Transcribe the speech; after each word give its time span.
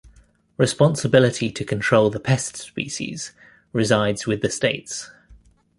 Responsibility 0.57 1.51
to 1.51 1.63
control 1.63 2.09
the 2.09 2.19
pest 2.19 2.57
species 2.57 3.33
resides 3.71 4.25
with 4.25 4.41
the 4.41 4.49
states. 4.49 5.11